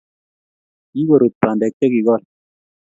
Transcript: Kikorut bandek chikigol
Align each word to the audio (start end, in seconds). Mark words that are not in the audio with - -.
Kikorut 0.89 1.33
bandek 1.41 1.73
chikigol 1.79 2.21